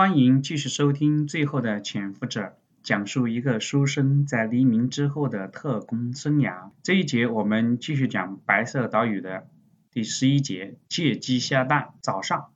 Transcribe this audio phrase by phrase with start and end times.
[0.00, 2.40] 欢迎继续收听《最后的潜伏者》，
[2.82, 6.70] 讲述一个书生在黎明之后的特工生涯。
[6.82, 9.46] 这一节我们继续讲《白色岛屿》的
[9.92, 11.90] 第十一节“借机下蛋”。
[12.00, 12.48] 早上，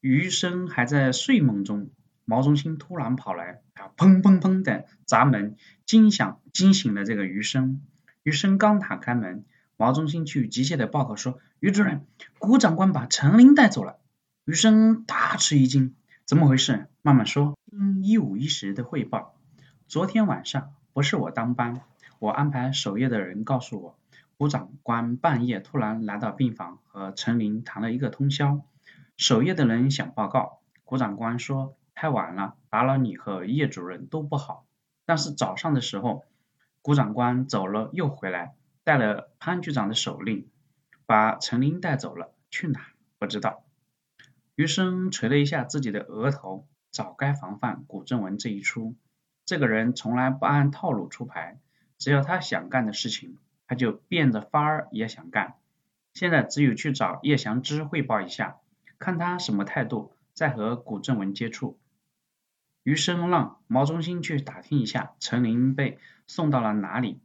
[0.00, 1.90] 余生还在睡梦中，
[2.24, 5.54] 毛中心突然跑来，啊，砰砰砰的砸门，
[5.84, 7.82] 惊响惊醒了这个余生。
[8.22, 9.44] 余生刚打开门，
[9.76, 12.06] 毛中心去急切的报告说：“余主任，
[12.38, 13.98] 谷长官把陈林带走了。”
[14.46, 15.94] 余生大吃一惊，
[16.26, 16.88] 怎么回事？
[17.02, 17.56] 慢慢说。
[17.70, 19.36] 嗯，一五一十的汇报。
[19.86, 21.82] 昨天晚上不是我当班，
[22.18, 23.98] 我安排守夜的人告诉我，
[24.36, 28.60] 谷长官半夜突然来到病房，和陈林谈了一个通宵。
[29.16, 34.66] 守夜的人想报告，谷长官说太晚了，打扰你和叶主任都不好。
[35.04, 36.24] 但是早上的时候。
[36.82, 40.48] 谷长官走了又回来，带了潘局长的手令，
[41.04, 42.80] 把陈林带走了，去哪
[43.18, 43.64] 不知道。
[44.56, 48.96] 余生捶了一下自己的额头，早该防范古正文这一出。
[49.44, 51.60] 这个人从来不按套路出牌，
[51.98, 53.36] 只要他想干的事情，
[53.66, 55.56] 他就变着法儿也想干。
[56.14, 58.56] 现在只有去找叶祥之汇报一下，
[58.98, 61.78] 看他什么态度，再和古正文接触。
[62.82, 67.20] 余生让毛中心去打听一下陈林被送到了哪里，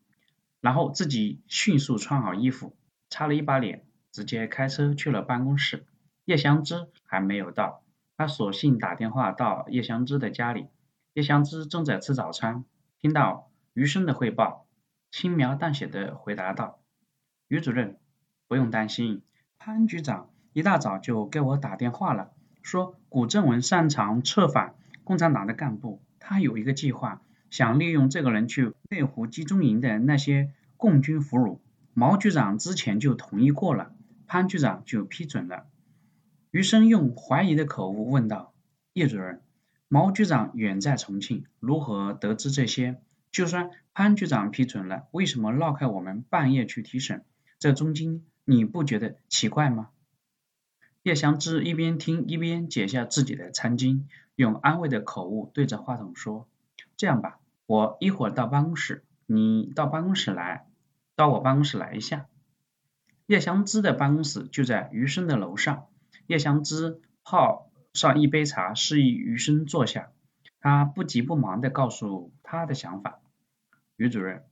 [0.59, 2.75] 然后自己迅速穿好衣服，
[3.09, 5.85] 擦了一把脸，直接开车去了办公室。
[6.31, 7.83] 叶祥之还没有到，
[8.15, 10.67] 他索性打电话到叶祥之的家里。
[11.11, 12.63] 叶祥之正在吃早餐，
[13.01, 14.65] 听到余生的汇报，
[15.11, 16.79] 轻描淡写的回答道
[17.49, 17.97] ：“余主任，
[18.47, 19.23] 不用担心，
[19.59, 31.59] 潘局长一大早就给我打电话了，说古正文擅长策反。”共产党的干部，他有一个计划，想利用这个人去内湖集中营的那些共军俘虏。
[31.93, 33.91] 毛局长之前就同意过了，
[34.27, 35.65] 潘局长就批准了。
[36.51, 38.53] 余生用怀疑的口吻问道
[38.91, 39.41] ：“叶主任，
[39.87, 43.01] 毛局长远在重庆，如何得知这些？
[43.31, 47.23] 就算潘局长批准了，为什么绕开我们半夜去提审？
[47.57, 49.91] 这中间你不觉得奇怪吗？”
[51.03, 54.03] 叶祥之一边听一边解下自己的餐巾，
[54.35, 56.49] 用安慰的口吻对着话筒说
[56.97, 60.67] ：“这样吧，我一会儿到办公室，你到办公室来，
[61.15, 62.25] 到我办公室来一下。”
[63.25, 65.87] 叶祥之的办公室就在余生的楼上。
[66.31, 70.13] 叶祥之泡上一杯茶，示意余生坐下。
[70.61, 73.19] 他不急不忙地告诉他的想法
[73.97, 74.45] ：“余主任，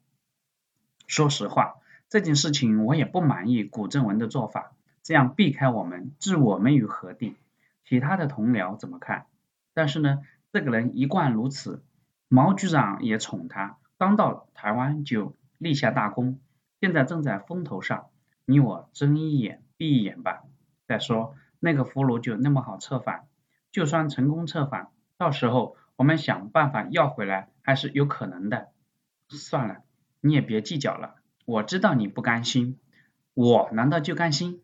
[1.07, 1.75] 说实话，
[2.09, 4.73] 这件事情我也不满意古正文的做法。”
[5.03, 7.37] 这样避开我们，置我们于何地？
[7.85, 9.27] 其他的同僚怎么看？
[9.73, 10.19] 但是呢，
[10.51, 11.81] 这个人一贯如此，
[12.27, 16.41] 毛局长也宠他，刚到台湾就立下大功，
[16.81, 18.09] 现在正在风头上，
[18.43, 20.43] 你我睁一眼闭一眼吧。
[20.85, 23.27] 再说那个俘虏就那么好策反，
[23.71, 28.69] 就算成功策反，到时候我们想办法要回来还是有可能的。
[29.27, 29.83] 算了，
[30.21, 31.15] 你也别计较了，
[31.45, 32.79] 我知道你不甘心，
[33.33, 34.63] 我难道就甘心？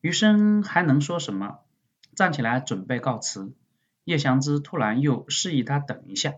[0.00, 1.60] 余生还能说什么？
[2.14, 3.54] 站起来准备告辞。
[4.04, 6.34] 叶祥之突然又示意他等一下。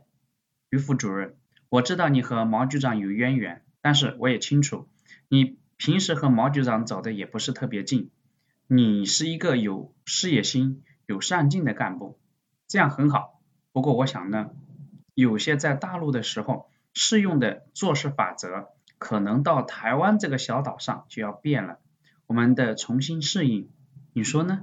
[0.70, 1.36] 余副主任，
[1.68, 4.88] 我知道你和毛局长有渊源，但是我也清楚，
[5.28, 8.10] 你平时和毛局长走的也不是特别近。
[8.68, 12.18] 你是一个有事业心、有上进的干部，
[12.66, 13.40] 这样很好。
[13.70, 14.50] 不过我想呢，
[15.14, 21.78] 有些在大陆的时候适用的做事法则，可能到台湾这个小岛上就要变了。
[22.26, 23.70] 我们得重新适应，
[24.12, 24.62] 你说呢？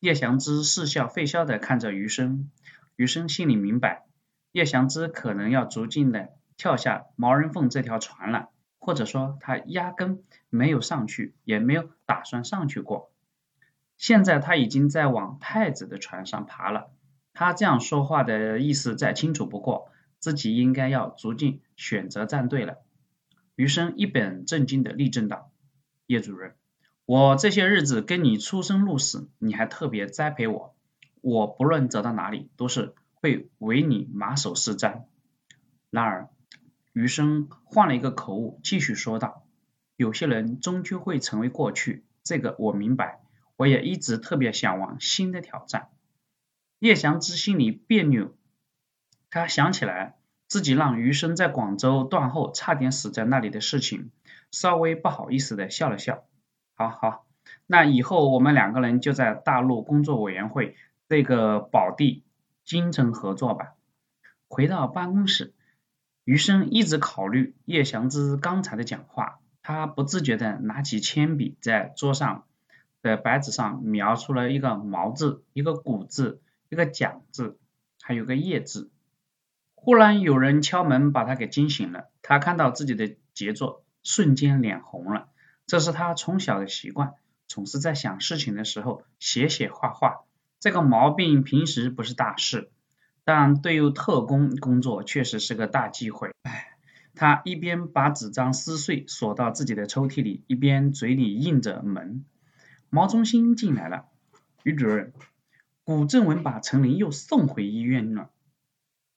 [0.00, 2.50] 叶祥之似笑非笑的看着余生，
[2.96, 4.06] 余生心里明白，
[4.50, 8.48] 叶祥之可能要逐渐的跳下毛人凤这条船了，
[8.84, 13.10] 或者说他压根没有上去，也没有打算上去过。
[13.96, 16.90] 现在他已经在往太子的船上爬了。
[17.32, 22.76] 他这样说话的意思再清楚不过，自己应该要逐渐选择站队了。
[23.56, 25.50] 余生一本正经的立正道
[26.06, 26.54] ：“叶主任。”
[27.06, 30.76] 我这些日子跟你出生入死，你还特别栽培我，
[31.22, 35.04] 我不论走到哪里都是会为你马首是瞻。
[35.90, 36.28] 然而，
[36.94, 39.44] 余生换了一个口误继续说道
[39.96, 43.20] ：“有些人终究会成为过去，这个我明白，
[43.56, 45.88] 我也一直特别向往新的挑战。”
[46.78, 48.36] 叶祥之心里别扭，
[49.28, 50.14] 他想起来
[50.46, 54.12] 自己让余生在广州断后，差点死在那里的事情，
[54.52, 56.24] 稍微不好意思的笑了笑。
[56.74, 57.26] 好好，
[57.66, 60.76] 那以后我们两个人就在大陆工作委员会
[61.08, 62.22] 这个宝地
[62.64, 63.74] 精诚合作吧。
[64.46, 65.54] 回到办公室，
[66.24, 72.44] 余生一直考虑叶祥之刚才的讲话，他不自觉的拿起铅笔在桌上
[73.02, 76.40] 的白纸上描出了一个毛字、一个古字、
[76.70, 77.58] 一个讲字，
[78.00, 78.90] 还有个叶字。
[79.74, 82.08] 忽然有人敲门，把他给惊醒了。
[82.22, 85.28] 他看到自己的杰作，瞬间脸红了。
[85.66, 87.12] 这是他从小的习惯，
[87.48, 90.24] 总是在想事情的时候写写画画。
[90.58, 92.70] 这个毛病平时不是大事，
[93.24, 96.30] 但对于特工工作确实是个大忌讳。
[96.42, 96.76] 唉，
[97.14, 102.24] 他一边把纸张撕碎锁到自己的抽屉里，一边嘴里应着门。
[102.90, 104.06] 毛中心进来了，
[104.62, 105.12] 于主任，
[105.84, 108.30] 古正文把陈林又送回医院了。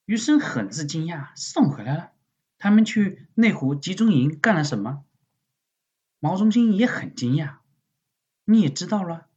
[0.06, 2.12] 余生很是惊讶，送回来了？
[2.58, 5.04] 他们去内湖集中营干了什么？
[6.20, 7.58] 毛中心也很惊讶，
[8.46, 9.28] 你也知道了？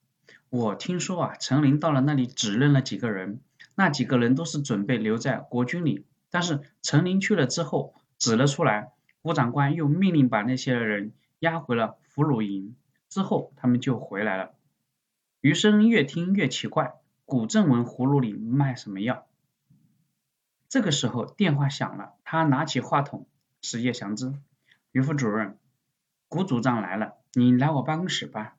[0.49, 3.41] 我听说啊，陈林到了那里指认了几个人，
[3.75, 12.77] 那几个人都是准备留在国军里，但是陈林去了之后指了出来，吴长官又命令把那些人押回了俘虏营，
[13.09, 14.53] 之后他们就回来了。
[15.41, 16.95] 余生越听越奇怪，
[17.25, 19.27] 古正文葫芦里卖什么药？
[20.69, 23.27] 这个时候电话响了，他拿起话筒，
[23.63, 24.35] 是叶祥之，
[24.93, 25.57] 余副主任。
[26.29, 28.55] 谷组长来了，你来我办公室吧。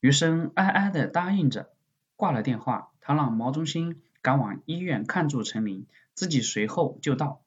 [0.00, 1.70] 余生哀哀的答应着，
[2.16, 2.88] 挂了电话。
[3.00, 7.42] 他让毛中心赶往医院看住陈林，自己随后就到。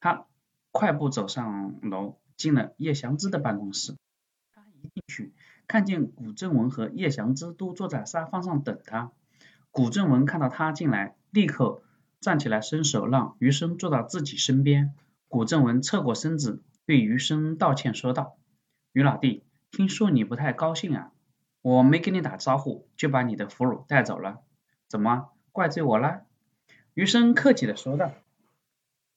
[0.00, 0.26] 他
[0.70, 3.96] 快步走上楼，进了叶祥之的办公室。
[4.54, 5.32] 他一进去，
[5.66, 9.12] 看见古正文和叶祥之都坐在沙发上等他。
[9.70, 11.82] 古正文看到他进来，立刻
[12.20, 14.94] 站起来，伸手让余生坐到自己身边。
[15.28, 18.36] 古正文侧过身子，对余生道歉说道。
[18.92, 21.12] 余老弟，听说你不太高兴啊？
[21.62, 24.40] 我没跟你打招呼就把你的俘虏带走了，
[24.88, 26.22] 怎么怪罪我了？
[26.94, 28.12] 余生客气的说道。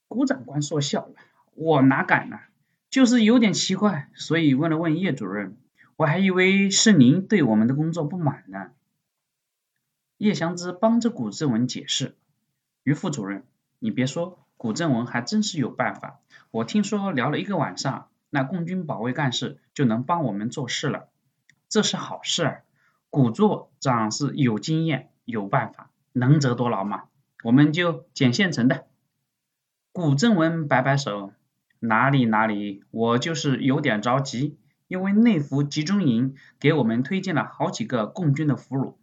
[0.08, 1.16] 顾长官说笑了，
[1.54, 2.40] 我哪敢呢？
[2.90, 5.58] 就是有点奇怪，所以问了问叶主任，
[5.96, 8.72] 我还以为是您对我们的工作不满呢。
[10.18, 12.16] 叶祥之帮着古正文解释，
[12.84, 13.44] 于副主任，
[13.80, 16.20] 你别说，古正文还真是有办法，
[16.52, 18.10] 我听说聊了一个晚上。
[18.30, 21.08] 那共军保卫干事就能帮我们做事了，
[21.70, 22.64] 这是好事儿。
[23.10, 27.04] 古座长是有经验、有办法，能者多劳嘛，
[27.44, 28.88] 我们就捡现成的。
[29.92, 31.34] 古正文摆摆手，
[31.80, 34.58] 哪里哪里，我就是有点着急，
[34.88, 38.96] 因为内服集中营给我们推荐了好几个共军的俘虏，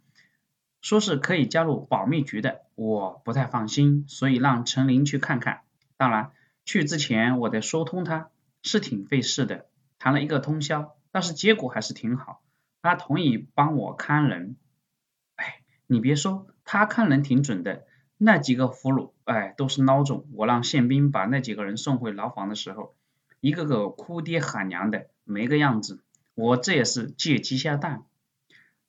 [0.81, 5.61] 说是可以加入保密局的，我不太放心，所以让陈林去看看。
[5.97, 6.31] 当然，
[6.65, 8.29] 去之前我得说通他。
[8.65, 9.65] 是挺费事的，
[9.99, 12.41] 谈了一个通宵，但是结果还是挺好。
[12.81, 14.55] 他同意帮我看人，
[15.35, 17.85] 哎，你别说，他看人挺准的。
[18.17, 20.25] 那几个俘虏，哎，都是孬种。
[20.33, 22.95] 我让宪兵把那几个人送回牢房的时候，
[23.41, 25.99] 一个个哭爹喊娘的，没个样子。
[26.33, 28.03] 我这也是借鸡下蛋。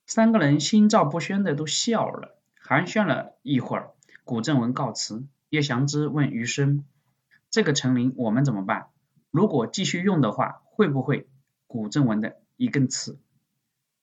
[0.06, 3.91] 三个人心照不宣的都笑了，寒暄了一会儿。
[4.23, 6.85] 古正文告辞，叶祥之问余生
[7.50, 8.87] ：“这个陈林我们怎么办？”
[9.32, 11.29] 如果继续用的话，会不会
[11.67, 13.19] 古正文的一根刺？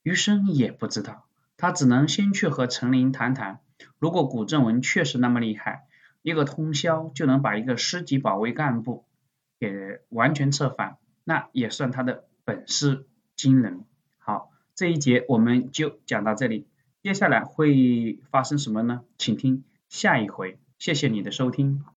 [0.03, 1.25] 余生也不知道，
[1.61, 3.59] 他只能先去和陈林谈谈。
[3.99, 5.85] 如果古正文确实那么厉害，
[6.23, 9.05] 一个通宵就能把一个师级保卫干部
[9.59, 13.05] 给完全策反，那也算他的本事
[13.35, 13.85] 惊人。
[14.17, 16.65] 好，这一节我们就讲到这里，
[17.03, 19.01] 接下来会发生什么呢？
[19.19, 20.57] 请听下一回。
[20.79, 21.85] 谢谢你的收听。